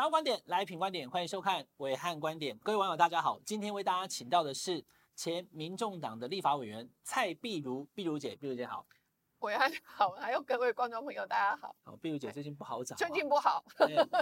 [0.00, 2.56] 想要观点来品观点，欢迎收看伟汉观点。
[2.60, 4.82] 各位网友大家好，今天为大家请到的是
[5.14, 8.86] 前民众党的立法委员蔡碧如，碧如姐，碧如姐好。
[9.40, 11.76] 伟汉好，还有各位观众朋友大家好。
[11.84, 13.62] 好，碧如姐最近不好找，最近不好，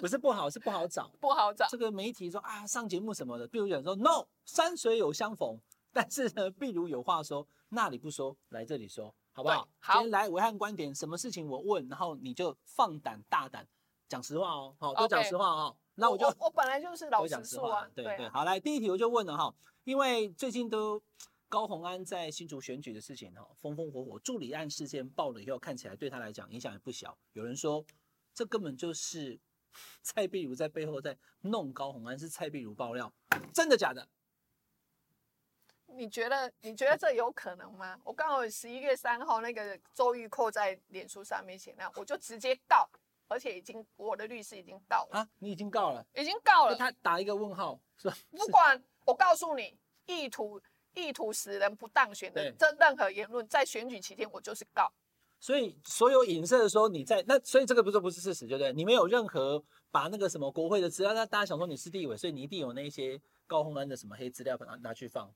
[0.00, 1.68] 不是不好，是不好找，不好找。
[1.68, 5.56] 这个媒体说啊，上节目什么的，碧如姐说 no，山水有相逢，
[5.92, 9.14] 但是呢，碧如有话说，那里不说，来这里说。
[9.30, 9.68] 好不好？
[9.78, 13.64] 好，今天来暐瀚观点，什么事情我问，然后你就放胆大胆
[14.08, 15.76] 讲实话哦，好，都讲实话哦。
[15.94, 18.28] 那我就我，我本来就是老实说啊，对对。
[18.30, 19.54] 好，来第一题我就问了哈，
[19.84, 21.00] 因为最近都
[21.48, 27.16] 高宏安在新竹选举的事情哈，风风火火，助理案事件爆了以后，看起来对他来讲影响也不小。
[27.32, 27.84] 有人说
[28.32, 29.38] 这根本就是
[30.02, 33.12] 蔡碧如在背后在弄高宏安，是蔡碧如爆料，
[33.52, 34.08] 真的假的？
[35.90, 37.98] 你觉得你觉得这有可能吗？
[38.04, 42.88] 我刚好十一月三号那个周玉蔻在脸书上面写那，我就直接告，
[43.28, 48.16] 而且已经我的律师已经告了啊，你已经告了，已经告了，他打一个问号是吧？
[48.30, 50.60] 不管，我告诉你，意图
[50.94, 54.90] 意图使人不当选的这任何言论，在选举期间我就是告。
[55.40, 58.72] 所以所有影射的时候你在那，所以这个不是不是事实，对不对？
[58.72, 65.32] 你没有任何把那个什么国会的资料，那大家想说你是地委，所以你一定有那些高虹安的什么黑资料，把它拿去放。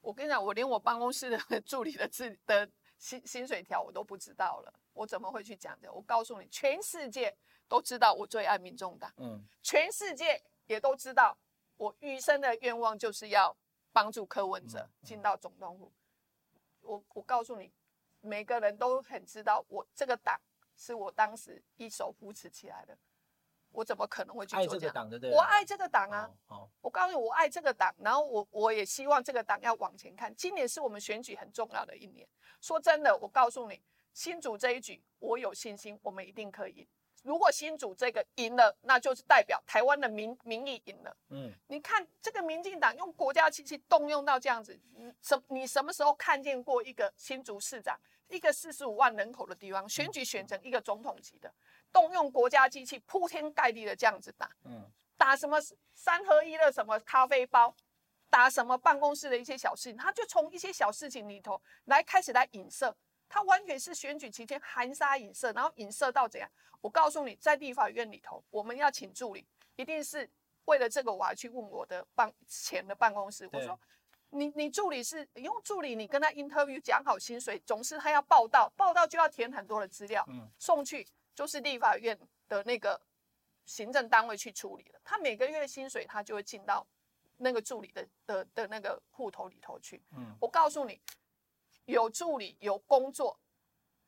[0.00, 2.66] 我跟你讲，我连我办公室的 助理的资的
[2.98, 5.92] 薪薪水条我都不知道了，我怎么会去讲的？
[5.92, 7.36] 我告诉你，全世界
[7.68, 11.36] 都知道我最爱民众党，嗯，全世界也都知道
[11.76, 13.56] 我余生的愿望就是要
[13.92, 15.92] 帮助柯文哲进到总统府。
[16.80, 17.72] 我我告诉你，
[18.20, 20.40] 每个人都很知道，我这个党
[20.76, 22.96] 是我当时一手扶持起来的。
[23.74, 25.08] 我怎么可能会去做这样？
[25.08, 26.30] 对对我爱这个党啊！
[26.82, 30.34] 我告诉你，我爱这个党，然后我我也希望这个党要往前看。
[30.36, 32.28] 今年是我们选举很重要的一年。
[32.60, 33.82] 说真的，我告诉你，
[34.12, 36.86] 新竹这一局，我有信心，我们一定可以赢。
[37.22, 41.16] 如果新竹这个赢了，那就是代表台湾的民民意赢了。
[41.28, 44.78] 嗯，你看这个民进党用国家机器动用到这样子，
[45.20, 47.98] 什你什么时候看见过一个新竹市长？
[48.28, 51.52] 一个四十五万人口的地方，选举选成一个总统级的，
[51.92, 55.60] 动用国家机器铺天盖地的这样子打，嗯，打什么
[55.94, 57.76] 三合一的什么咖啡包，
[58.30, 62.96] 打什么办公室的一些小事情，他就从一些小事情里头来开始来影射，
[63.32, 66.46] 他完全是选举期间含沙影射，然后影射到怎样？
[66.82, 70.28] 我告诉你，在立法院里头，我们要请助理，一定是
[70.66, 73.80] 为了这个，我还去问我的办前的办公室，我说。
[74.34, 82.18] 你你助理是你用助理，你跟他 interview 讲好薪水，总是他要报到，报到就要填很多的资料，嗯，送去就是立法院
[82.48, 82.98] 的那个
[83.66, 85.00] 行政单位去处理了。
[85.04, 86.86] 他每个月的薪水他就会进到
[87.36, 90.02] 那个助理的的的那个户头里头去。
[90.16, 90.98] 嗯，我告诉你，
[91.86, 93.38] 有助理有工作，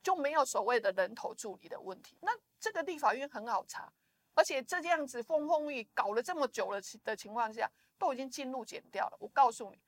[0.03, 2.17] 就没有所谓的人头助理的问题。
[2.21, 3.93] 那这个立法院很好查，
[4.35, 9.17] 而且这样子风风雨雨搞了这么久了的情况下，都已经进入检掉了。
[9.21, 9.79] 我告诉你。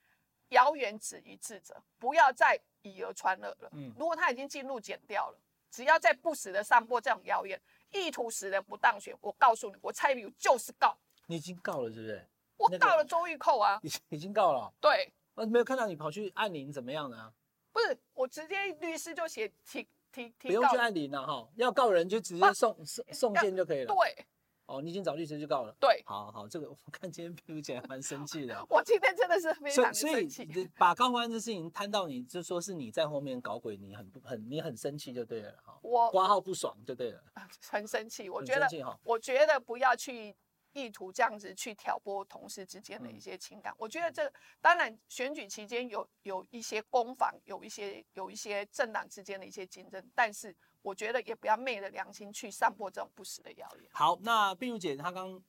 [0.50, 3.68] 谣言止于智者，不要再以讹传讹了。
[3.72, 5.38] 嗯，如果他已经进入检掉了，
[5.72, 7.60] 只要再不死的散播这种谣言，
[7.90, 10.96] 意图使人不当选，我告诉你，我蔡壁如就是告。
[11.26, 12.28] 你已经告了是不是？
[12.58, 13.80] 我告了周玉蔻啊。
[13.82, 14.72] 已已经告了。
[14.80, 15.12] 对。
[15.34, 17.34] 我没有看到你跑去按铃怎么样呢？
[17.76, 20.48] 不是，我直接律师就写提提提。
[20.48, 23.94] 不用去按铃了哈，要告人就直接送送送件就可以了。
[23.94, 24.26] 对。
[24.64, 25.72] 哦，你已经找律师就告了。
[25.78, 28.60] 对，好好，这个我看今天壁如姐还蛮生气的。
[28.68, 30.42] 我今天真的是非常生气。
[30.42, 35.78] 所以，所以把高虹安这事情摊到你，就说是你在后面搞鬼，你很不很你很生气就对了哈。
[35.82, 37.22] 我挂号不爽就对了。
[37.70, 40.34] 很生气，我觉得，我觉得不要去。
[40.76, 53.90] 意图这样子去挑拨同事之间的一些情感，嗯、我觉得这当然选举期间有有一些攻防，有一些有一些政党之间的一些竞争，但是我觉得也不要昧着良心去散播这种不实的谣言。
[53.92, 55.42] 好，那碧如姐她刚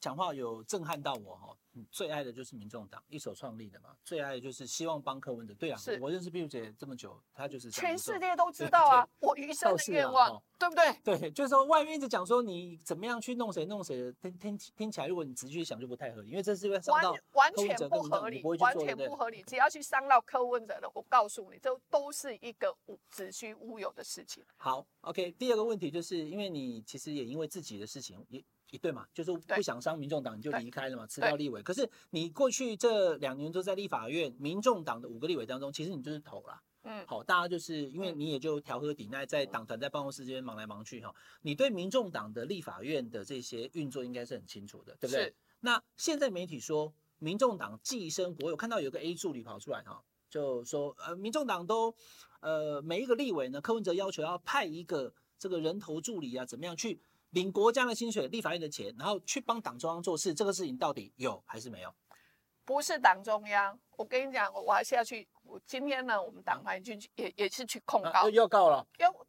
[0.00, 1.56] 讲话有震撼到我哈。
[1.88, 5.54] 最爱的就是民众党一手创立的嘛，最爱的就是希望帮柯文哲。
[5.54, 10.92] 对啊，我认识碧如姐这么久，她就是全世界都知道啊，我余生的愿望，啊、对不对？
[11.16, 19.40] 对，就是说外面一直讲说你怎么样去弄谁弄谁的，听听听起来，如果你仔细去想就不太合理，因为这是会伤到完全不合理，完全不合理。
[19.44, 22.76] 只要去伤到柯文哲的，我告诉你，这都是一个
[23.08, 24.44] 子虚乌有的事情。
[24.56, 28.44] 好，OK，第二个问题就是因为你其实也因为自己的事情也。
[28.78, 31.62] 对嘛，就是不想伤民众党，你就离开了嘛，辞掉立委。
[31.62, 36.62] 可是你过去这两年都在立法院，民众党的五个立委当中，其实你就是头啦。
[36.82, 41.14] 嗯，好，大家就是因为你也就调和抵赖，在党团在办公室这边忙来忙去哈。
[41.42, 45.24] 你对民众党的立法院的这些运作应该是很清楚的，对不对？
[45.24, 45.34] 是。
[45.60, 51.94] 那现在媒体说民众党寄生，我有看到有个 A 助理跑出来哈，就说呃，民众党都
[52.40, 56.98] 呃每一个立委呢，柯文哲要求要派一个这个人头助理啊，怎么样去？
[57.30, 61.94] 领国家的薪水、立法院的钱，然后去帮党中央做事，这个事情到底有还是没有？
[62.64, 65.28] 不是党中央，我跟你讲，我还是要去。
[65.42, 68.86] 我今天呢，我们党团进去也也是去控告，又告了。
[68.98, 69.24] 要不，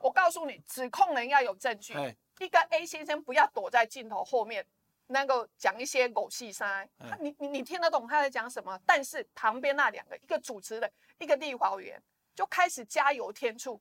[0.00, 1.94] 我告诉你，指控人要有证据。
[2.40, 4.66] 一个 A 先生不要躲在镜头后面，
[5.08, 6.88] 那个讲一些狗屁塞。
[7.20, 8.78] 你你你听得懂他在讲什么？
[8.86, 12.02] 但是旁边那两个，一个主持人，一个立法委员，
[12.34, 13.80] 就开始加油添醋。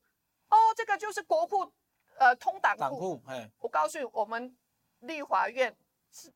[0.50, 1.72] 哦，这个就是国库，
[2.18, 3.22] 呃，通党库。
[3.60, 4.56] 我告诉你，我们
[5.00, 5.76] 立法院
[6.12, 6.32] 是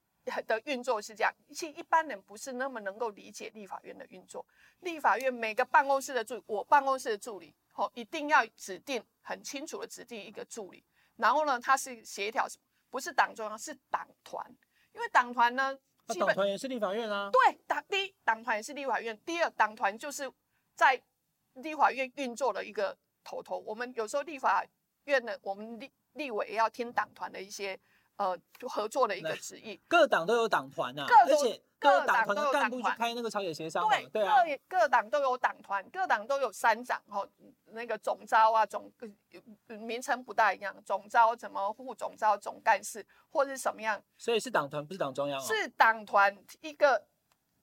[0.45, 4.45] 的运作是这样，其实一般人不是那么能够理解立法院的运作。
[4.79, 10.83] 立法院每个办公室的助理，我办公室的助理，哦，一定要指定很清楚的指定一个助理。
[11.15, 12.45] 然后呢，他是协调，
[12.89, 14.45] 不是党中央，是党团。
[14.94, 15.74] 因为党团呢，
[16.07, 17.29] 基本党团也是立法院啊。
[17.31, 19.18] 对，党第一，党团也是立法院。
[19.25, 20.31] 第二，党团就是
[20.75, 21.01] 在
[21.53, 23.57] 立法院运作的一个头头。
[23.59, 24.65] 我们有时候立法
[25.07, 27.77] 院的，我们立立委也要听党团的一些
[28.18, 29.81] 呃合作的一个旨意。
[29.88, 31.62] 各党都有党团啊，各而且。
[31.80, 34.38] 各党团的干部去开那个朝野协商，对对啊，
[34.68, 37.24] 各各党都有党团，各党都有三长哈，
[37.65, 38.92] 那个总召啊总
[39.68, 47.06] 名称不大一样，总召怎么副总召总干事或者是什么样，所以是党团不是党中央，是党团一个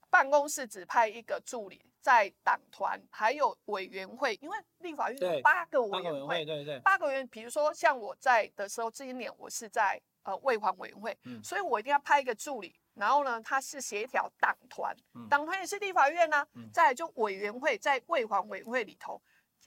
[0.08, 12.78] 办公室只派一个助理在党团，还有委员会，因为立法院有八个委员会，对对八个委员，比如说像我在的时候，这一年我是在呃卫环委员会，所以我一定要派一个助理。
[12.92, 14.94] 然后呢，他是协调党团，
[15.30, 16.46] 党团也是立法院呢、啊。
[16.70, 19.18] 再来就委员会在卫环委员会里头，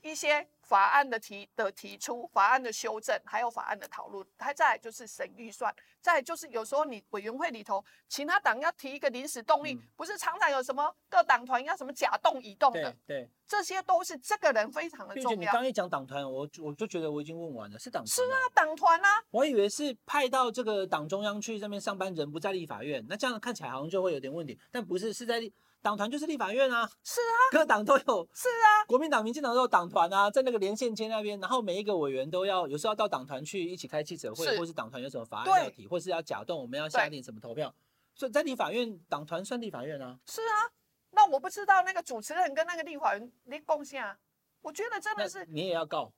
[0.02, 15.38] 一些法案的提的提出，法案的修正，还有法案的讨论，还再来就是审预算，再来就是有时候你委员会里头，其他党要提一个临时动议，不是常常有什么各党团要什么甲动乙动的，对，对这些都是这个人非常的重要。
[15.40, 18.08] 你刚一讲党团，我我就觉得我已经问完了，是党团？
[18.08, 19.24] 是啊，党团啊。
[19.32, 25.54] 我以为是派到这个党中央去这边上班，人不在立法院，那这样看起来好像就会有点问题，但不是，是在立。
[25.88, 37.74] 党团就是立法院啊，是啊，各党都有，是啊，国民党、民进党都有党团啊，在那个连线街那边，然后每一个委员都要有时候要到党团去一起开记者会，是或是党团有什么法案要提，或是要假动，我们要下令什么投票，
[38.14, 40.20] 所以在立法院，党团算立法院啊。
[40.26, 40.68] 是啊，
[41.12, 44.18] 那我不知道那个主持人跟那个立法院你贡献啊，
[44.62, 46.12] 我觉得真的是你也要告。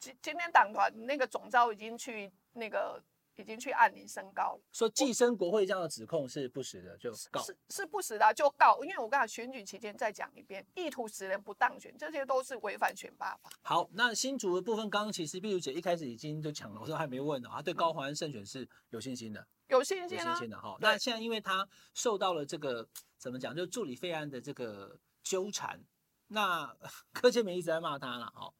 [0.00, 3.00] 今今天党团那个总召已经去那个。
[3.36, 13.50] 已经去按年升高了，说寄生国会这样的指控是不实的，就告是是不实的就告，因为我刚才选举期间再讲一遍，意图使人不当选，这些都是违反选罢法。
[13.62, 20.76] 好，那新竹的部分，刚刚其实碧如姐一开始已经就讲了，我说还没问呢，她对高虹安胜选是有信心的，有信心、啊，有信心的哈。
[20.80, 22.88] 那现在因为他受到了这个
[23.18, 25.80] 怎么讲，就助理费案的这个纠缠，
[26.28, 26.72] 那
[27.12, 28.52] 柯建铭一直在骂他了，哈。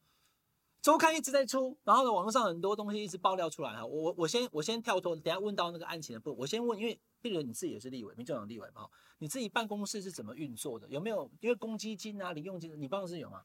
[0.84, 3.86] 周刊一直在出，然后呢，网络上很多东西一直爆料出来哈。
[3.86, 8.86] 我我先我先跳脱，等下问到那个案情的部分，我先问，因为毕竟你自己也是立委，民进党立委嘛，
[9.16, 10.86] 你自己办公室是怎么运作的？
[10.90, 13.42] 有没有因为公积金啊、零用金，你办公室有吗？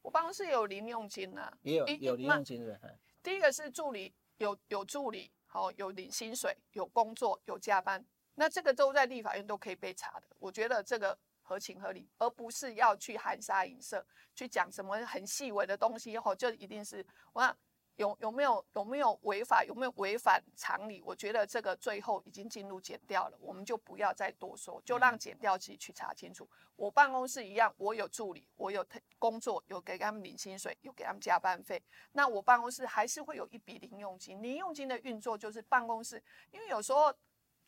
[0.00, 2.80] 我办公室有零用金啊，也有有零用金的。
[3.22, 8.02] 第一个是助理有有助理，好有领薪水，有工作有加班，
[8.36, 10.26] 那这个都在立法院都可以被查的。
[10.38, 11.18] 我觉得这个。
[11.48, 14.04] 合情合理，而不是要去含沙隐射，
[14.34, 17.56] 去讲什么很细微的东西，吼，就一定是我看
[17.96, 21.02] 有有没有有没有违法，有没有违反常理？
[21.02, 26.48] 我觉得这个最后已经进入检调了，我们就不要再多说，就让检调自己去查清楚。
[26.76, 28.86] 我办公室一样，我有助理，我有
[29.18, 31.82] 工作，有给他们领薪水，有给他们加班费。
[32.12, 37.12] 那我办公室还是会有一笔零用金，零用金的运作就是办公室，因为有时候。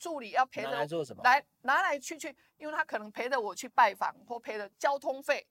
[0.00, 1.22] 助理要陪着来做什么？
[1.22, 5.46] 来拿来去去，因为他可能陪着我去拜访，或陪着交通费、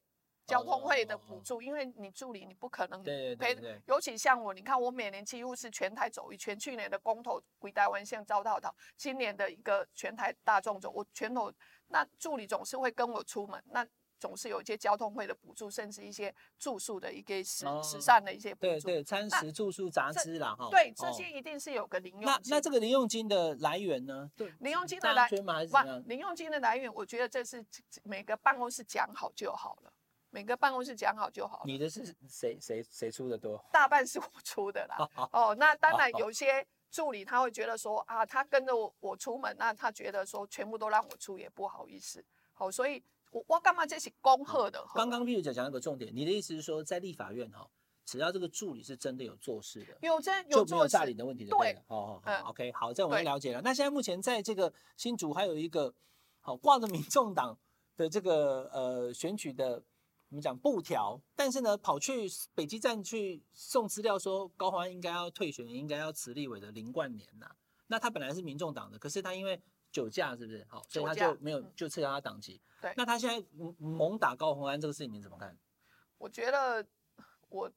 [0.48, 1.62] 交通费的补助。
[1.62, 3.38] 因为你助理你不可能陪，
[3.86, 6.58] 尤其像我，你看我每年几乎是全台走一圈。
[6.58, 11.53] 去年的公投归台湾县遭到讨，今年的一个全台大众走，我全头
[11.88, 13.88] 那助理总是会跟我出门那。
[14.20, 20.68] 总是有一些交通费的补助，甚至一些住宿的一个时时尚的一些补助，对对，餐食住宿杂支啦哈。
[20.70, 22.52] 对，这些一定是有个零用金。
[22.52, 24.30] 那那这个零用金的来源呢？
[24.36, 27.66] 对，零用金的来源，零用金的来源，我觉得这是
[28.04, 29.94] 每个办公室讲好就好了，
[30.30, 31.64] 每个办公室讲好就好了。
[31.66, 33.64] 你的是谁谁谁出的多？
[33.72, 35.10] 大半是我出的啦。
[35.32, 42.22] 哦，那当然有些助理他会觉得说啊，他跟着我我出门，那他觉得说全部都让我出也不好意思。
[42.52, 43.02] 好，所以。
[43.32, 44.84] 我我干嘛这是恭贺的？
[44.96, 47.70] 刚刚碧如姐讲一个重点，你的意思是说，在立法院哈，
[48.06, 51.56] 只要这个助理是真的有做事的，有真有就没有诈领的问题的。
[51.58, 53.62] 对，哦好好，OK，好，这我们了解了。
[53.62, 55.94] 那现在目前在这个新竹还有一个
[56.40, 57.58] 好挂着民众党
[57.96, 59.84] 的这个呃选举的
[60.30, 67.48] 我们讲布条，但是呢，跑去北基站去送资料，说高虹安应该要退选，应该要辞立委的林冠年呐。
[67.88, 69.60] 那他本来是民众党的，可是他因为
[69.91, 70.65] 酒驾，是不是？
[70.69, 72.62] 好，所以他就没有就撤销他党籍。
[72.81, 72.93] 对。
[72.98, 75.58] 那他现在猛打高虹安这个事情，你怎么看？
[76.17, 76.86] 我觉得
[77.50, 77.72] 我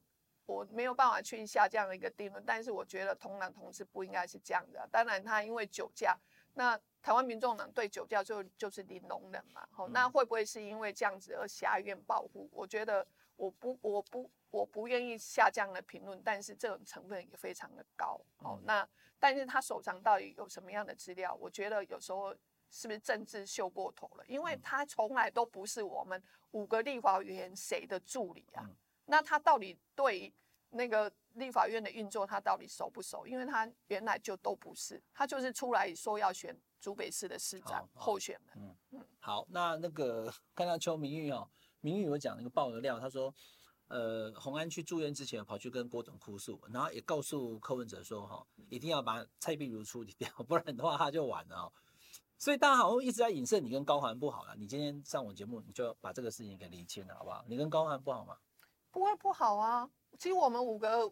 [0.45, 4.87] 我没有办法去下这样的一个定论，但是我觉得同党同志不应该是这样的。
[4.91, 6.17] 当然，他因为酒驾，
[6.53, 6.79] 那。
[7.03, 12.49] 台湾民众党对酒驾就就是零容忍嘛，好，那会不会是因为这样子而挟怨报复？
[12.49, 13.05] 我觉得
[13.35, 18.87] 我不我不我不愿意下这样的评论，但是这种成分也非常的高，好，那
[19.19, 21.33] 但是他手上到底有什么样的资料？
[21.41, 22.35] 我觉得有时候
[22.69, 24.23] 是不是政治秀过头了？
[24.27, 28.69] 因为他从来都不是我们五个立法委员谁的助理啊，
[29.05, 30.31] 那他到底对
[30.69, 33.25] 那个立法院的运作他到底熟不熟？
[33.25, 36.55] 因为他原来就都不是，他就是出来说要选。
[36.83, 43.33] 竹北市的市长候选人，嗯嗯，好，那那个 看到邱明玉哦，明玉有讲那个爆的料，他说，
[43.87, 51.73] 呃，洪安去住院之前跑去跟郭总哭诉，然后也告诉柯文哲说，哈，一定要把蔡壁如处理掉， 不然的话他就完了哦。
[52.37, 57.43] 所以大家好像一直在影射你跟高虹安不好了，你今天上我节目，你就把这个事情给理清了，好不好？
[57.47, 58.37] 你跟高虹安不好吗？
[58.91, 61.11] 不会不好啊，其实我们五个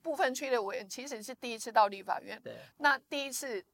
[0.00, 3.64] 部分区的委员其实是第一次到立法院，对，那第一次。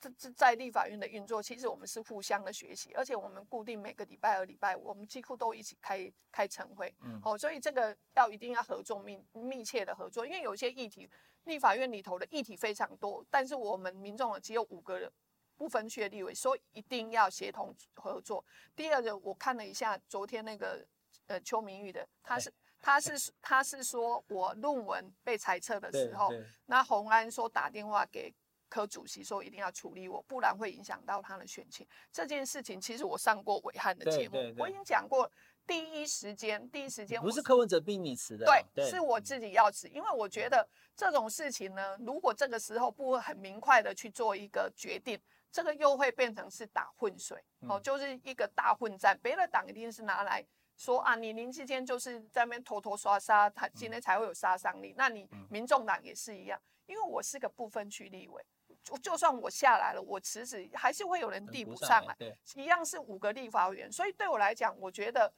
[0.00, 6.94] 这这在立法院的运作，其实我们是互相的学习，而且我们固定每个礼拜二、礼拜五，我们几乎都一起开开晨会。
[7.02, 11.06] 嗯，好，所以这个要一定要合作密密切的合作，因为有些议题，
[11.44, 15.12] 立法院里头的议题非常多，但是我们民众只有五个人
[15.58, 18.42] 不分区的立委，所以一定要协同合作。
[18.74, 20.82] 第二个，我看了一下昨天那个
[21.26, 26.30] 呃邱明玉的，他是他是他是说我论文被裁撤的时候，
[26.64, 28.34] 那洪安说打电话给。
[28.70, 31.86] 柯主席说一定要处理我，不然会影响到他的选情。
[32.10, 35.30] 这件事情其实我上过伟汉的节目，我已经讲过。
[35.66, 45.20] 第一时间，第一时间不是柯文哲逼你辞的，对，对，是我自己要辞，因为我觉得这种事情呢，如果这个时候不会很明快的去做一个决定，
[45.52, 49.16] 这个又会变成是打混水，哦，就是一个大混战。
[49.22, 50.44] 别的党一定是拿来
[50.76, 54.92] 说啊，你林智坚就是在那边拖拖刷刷，他今天才会有杀伤力。
[54.96, 58.44] 那你民众党也是一样，因为我是个不分区立委。
[58.82, 65.32] 就就算我下来了，我辞职还是会有人递补上来，对，一样是五个立法委员，所以对我来讲，我觉得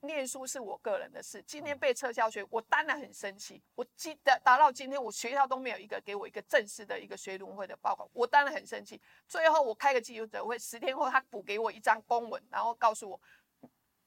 [0.00, 1.42] 念书是我个人的事。
[1.46, 3.62] 今天被撤销学，我当然很生气。
[3.74, 8.98] 我记得达到今天，我学校都没有一个给我一个正式的一个学伦会的报告，我当然很生气。
[9.28, 13.20] 最后我开个记者会，十天后他补给我一张公文，然后告诉我，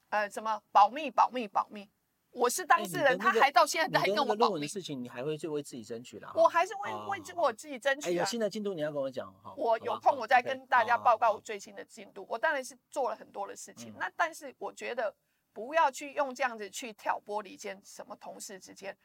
[0.08, 1.88] 呃，什么保密、保密、保密。
[2.34, 4.34] 我是当事人，欸那个，他还到现在还跟我。
[4.34, 6.32] 论文的事情，你还会去为自己争取啦？
[6.34, 8.10] 我还是为为我自己争取，啊。
[8.10, 9.54] 哎，有新的进度你要跟我讲哈。
[9.56, 12.26] 我有空我再跟大家报告我最新的进度。
[12.28, 15.14] 我当然是做了很多的事情，嗯，那但是我觉得
[15.52, 18.96] 不要去用这样子去挑拨离间什么同事之间。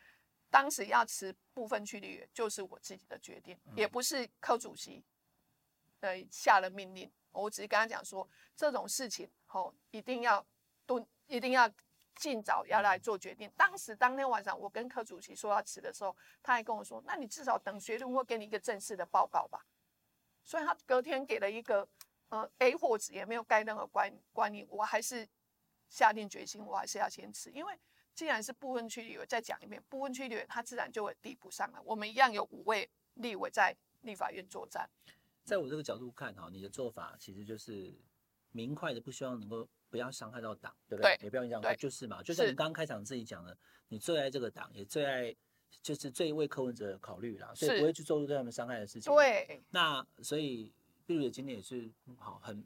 [0.49, 5.03] 当时要辞部分区立，就是我自己的决定，嗯，也不是科主席
[5.99, 7.09] 呃下了命令。
[7.31, 10.43] 我只是跟他讲说，这种事情吼一定要
[10.87, 11.71] 都一定要。
[12.19, 13.49] 尽早要来做决定。
[13.55, 19.65] 当时当天晚上，我跟柯主席说要辞的时候，他还跟我说：“那你至少等学伦会给你一个正式的报告吧。”
[20.43, 21.87] 所以他隔天给了一个
[22.27, 25.25] 呃 A 货纸，也没有盖任何关关于，我还是
[25.87, 27.49] 下定决心，我还是要先辞。
[27.51, 27.79] 因为
[28.13, 31.79] 既然是部分区立委，再讲一遍，部分区立委他自然就会递补上来。
[31.85, 34.89] 我们一样有五位立委在立法院作战。
[35.45, 37.97] 在我这个角度看哈，你的做法其实就是
[38.51, 39.65] 明快的，不希望能够。
[39.89, 41.17] 不要伤害到党，对不对？
[41.17, 42.21] 对，也不要影响，就是嘛。
[42.23, 45.35] 就像你刚刚开场自己讲的，你最爱这个党，也最爱，
[45.81, 49.13] 就是最为柯文哲考虑啦，所以不会去做出对他们伤害的事情。
[49.13, 49.61] 对。
[49.69, 50.71] 那所以
[51.05, 52.63] 碧如姐今天也是好很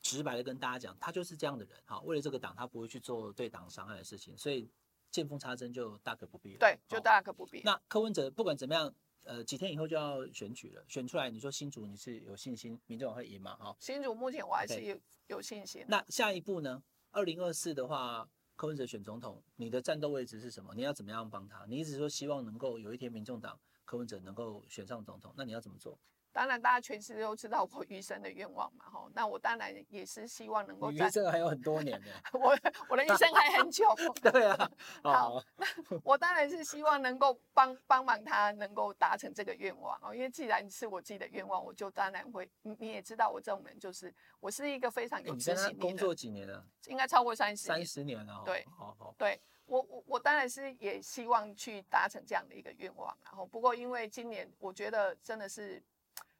[0.00, 4.68] 直白的跟大家讲，他就是这样的人，好，为了这个党，他不会去做对党伤害的事情，所以
[5.10, 6.58] 见缝插针就大可不必了。
[6.58, 7.60] 对，就大可不必。
[7.64, 8.94] 那柯文哲不管怎么样。
[9.24, 13.56] 呃，几天以后就要选举了，选出来，你说新竹你是有信心，民众会赢吗？
[13.56, 14.98] 哈，新竹目前我还是有
[15.28, 15.84] 有信心。
[15.88, 16.82] 那下一步呢？
[17.10, 20.74] 二零二四的话，柯文哲选总统，你的战斗位置是什么？
[20.74, 21.64] 你要怎么样帮他？
[21.66, 25.98] 你一直说希望能够有一天民众党柯文哲能够选上总统，那你要怎么做？
[26.32, 30.90] 当然，大家全世界都知道我余生的愿望嘛，吼，那我当然也是希望能够。
[30.90, 32.06] 余生还有很多年呢。
[32.32, 32.56] 我
[32.88, 33.84] 我的余生还很久。
[34.32, 34.70] 对啊。
[35.02, 35.66] 好，那
[36.02, 40.14] 我当然是希望能够帮帮忙他，能够达成这个愿望哦。
[40.14, 42.50] 因为既然是我自己的愿望，我就当然会。
[42.62, 45.80] 你你也知道，我这种人就是，我是一个非常有执行力的。
[45.80, 46.64] 工作几年了？
[46.86, 47.66] 应该超过三十。
[47.66, 48.42] 三十年了。
[48.46, 48.64] 对。
[48.74, 49.14] 好好。
[49.18, 55.82] 对我我我当然是也希望去达成这样的一个愿望，然后不过因为今年我觉得真的是。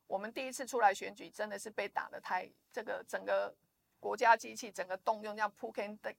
[0.07, 3.55] 我们第一次出来选举，真的是被打得太这个整个
[3.99, 6.15] 国家机器整个动用，这样铺天的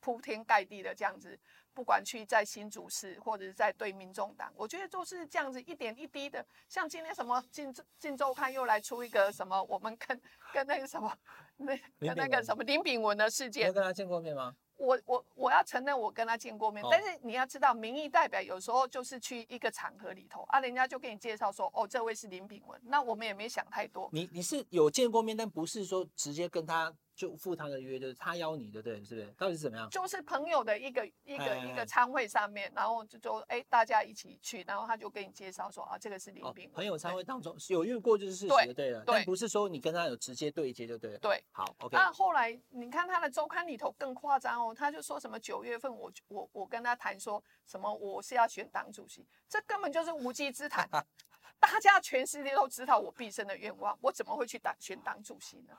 [0.00, 1.38] 铺天盖地的这样子，
[1.74, 6.44] 不管去在新竹市或者是在对民众党，我觉得就是这样子一点一滴的。
[6.68, 10.20] 像今天什么镜镜周刊又来出一个什么，我们跟
[10.52, 11.16] 跟那个什么
[11.56, 14.56] 那跟那个什么林炳文的事件，你有跟他见过面吗？
[14.78, 24.08] 我我我要承认我跟他见过面，哦、但是你要知道，民意代表有时候就是去一个场合里头啊，人家就给你介绍说，哦，这位是林炳文，那我们也没想太多。
[24.12, 26.94] 你你是有见过面，但不是说直接跟他。
[27.18, 29.26] 就赴他的约，就是他邀你的，对，是不是？
[29.36, 29.90] 到底是怎么样？
[29.90, 36.68] 就是朋友的一个一个一个餐会上面，然后就就，哎，大家一起去，然后他就给你介绍说，啊，这个是林斌。
[36.68, 36.70] 哦。
[36.74, 41.18] 朋友餐会当中有遇过就是事实的，对了，但不是说你跟他有直接对接就对了。
[41.18, 41.96] 对，好，OK。
[41.96, 50.88] 那后来你看他的周刊里头更夸张哦，他就说什么九月份我我我跟他谈说什么我是要选党主席，这根本就是无稽之谈。
[51.60, 55.76] 大家全世界都知道我毕生的愿望，我怎么会去党选党主席呢？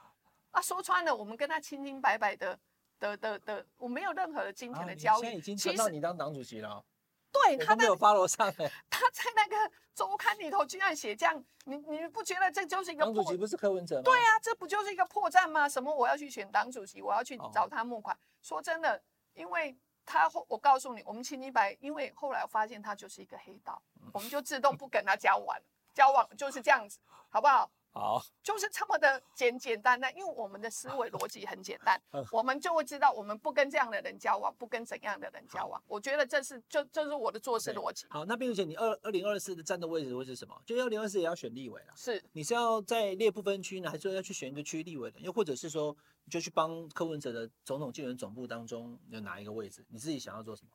[0.52, 2.58] 啊，说穿了，我们跟他清清白白的
[3.00, 5.22] 的的的，我没有任何的金钱的交易。
[5.22, 6.84] 现在已经轮到你当党主席了。
[7.32, 8.52] 对，他没有 follow 上。
[8.90, 14.02] 他在那个周刊里头居然写这样，你你不觉得这就是一个党主席不是柯文哲吗？
[14.04, 15.70] 对啊，这不就是一个破绽吗？
[15.70, 18.18] 什么我要去选党主席，我要去找他募款。
[18.42, 19.00] 说真的，
[19.36, 23.80] 因为他后我告诉你，我们清清白，因为后来我发现他就是一个黑道，
[24.12, 25.56] 我们就自动不跟他交往，
[25.94, 26.98] 交往就是这样子，
[27.30, 27.70] 好不好？
[27.92, 32.00] 好，就是这么的简简单单，因为我们的思维逻辑很简单，
[32.32, 35.82] 我们就会知道我们不跟这样的人交往，不跟怎样的人交往。
[35.88, 38.06] 我觉得这是就这、就是我的做事逻辑。
[38.10, 40.56] 好，那碧如姐，你二二零二四的站的位置会是什么？
[40.66, 42.24] 就二零二四也要选立委了，是？
[42.34, 45.20] 你是要在列不分区呢，还是说要去选一个区立委的？
[45.20, 49.84] 又或者是说，你就去帮柯文哲的总统竞选总部当中有哪一个位置？
[49.90, 50.70] 你自己想要做什么？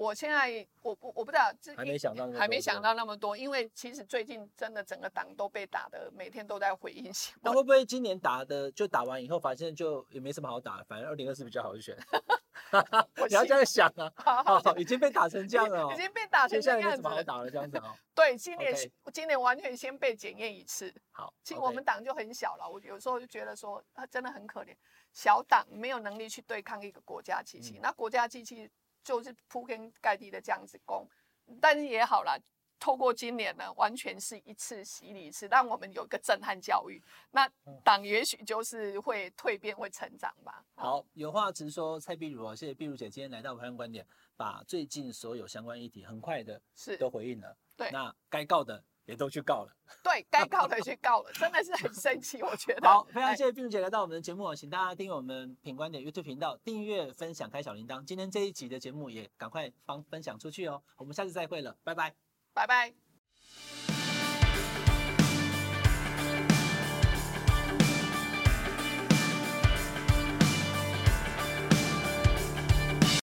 [0.00, 7.40] 我现在我不我不知道，还没想到还没想到那么多，因为其实最近真的整个党都被打的，每天都在回应新闻。
[7.42, 11.94] 那会不会今年打的就打完以后，发现就也没什么好打，反正二零二四比较好选。
[13.28, 17.94] 你要这样想啊，好好好，已经被打成这样了，哦，已经被打成这样子，现在没什么好打了，这样子哦。
[18.14, 18.74] 对，今年.
[19.12, 20.90] 今年完全先被检验一次。
[21.10, 24.74] 好，其实我们党就很小了，我有时候就觉得说，他真的很可怜，
[25.12, 28.70] 小党没有能力去对抗一个国家机器，嗯、那国家机器。
[29.10, 31.04] 就是铺天盖地的这样子攻，
[31.60, 32.38] 但是也好啦，
[32.78, 37.02] 透过今年呢，完全是一次洗礼一次，让我们有一个震撼教育。
[37.32, 37.50] 那
[37.82, 40.64] 党也许就是会蜕变，会成长吧。
[40.76, 47.56] 好，有话直说，蔡碧如啊，谢谢碧如姐今天来到台湾观点，把最近所有相关议题很快的是都回应了。
[47.76, 48.84] 对，那该告的。
[49.10, 49.72] 也都去告了，
[50.04, 52.86] 对该告的去告了，真的是很生气，我觉得。
[52.88, 58.04] 好，非常谢谢碧如姐来到我们的节目，请大家订阅我们品观点 YouTube 频道，订阅、分享、开小铃铛。
[58.04, 62.14] 今天这一集的节目也赶快帮分享出去哦，我们下次再会了，拜拜，
[62.54, 63.09] 拜拜。